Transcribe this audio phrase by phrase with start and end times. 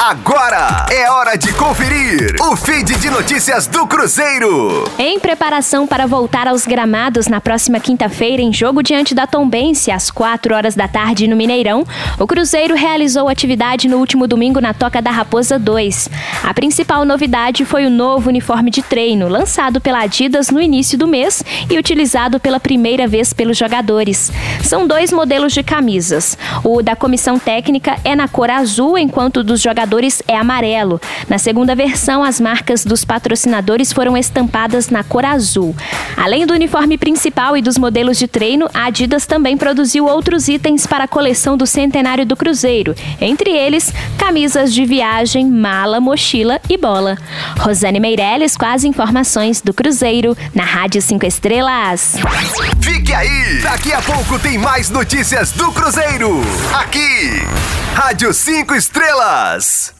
[0.00, 4.88] Agora é hora de conferir o feed de notícias do Cruzeiro.
[4.96, 10.08] Em preparação para voltar aos gramados na próxima quinta-feira em jogo diante da Tombense às
[10.08, 11.84] 4 horas da tarde no Mineirão,
[12.16, 16.08] o Cruzeiro realizou atividade no último domingo na Toca da Raposa 2.
[16.44, 21.08] A principal novidade foi o novo uniforme de treino, lançado pela Adidas no início do
[21.08, 24.30] mês e utilizado pela primeira vez pelos jogadores.
[24.62, 26.38] São dois modelos de camisas.
[26.62, 31.00] O da comissão técnica é na cor azul, enquanto o dos jogadores jogadores é amarelo.
[31.28, 35.74] Na segunda versão, as marcas dos patrocinadores foram estampadas na cor azul.
[36.14, 40.86] Além do uniforme principal e dos modelos de treino, a Adidas também produziu outros itens
[40.86, 46.76] para a coleção do centenário do Cruzeiro, entre eles camisas de viagem, mala, mochila e
[46.76, 47.16] bola.
[47.58, 52.16] Rosane Meirelles com as informações do Cruzeiro na Rádio 5 Estrelas.
[52.80, 53.60] Fique aí!
[53.62, 56.40] Daqui a pouco tem mais notícias do Cruzeiro.
[56.74, 57.42] Aqui,
[58.00, 59.97] Rádio 5 Estrelas.